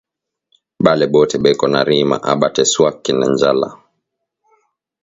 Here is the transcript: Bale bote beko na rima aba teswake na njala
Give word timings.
Bale 0.83 1.05
bote 1.13 1.37
beko 1.43 1.65
na 1.73 1.81
rima 1.89 2.17
aba 2.31 2.47
teswake 2.55 3.11
na 3.19 3.25
njala 3.33 3.69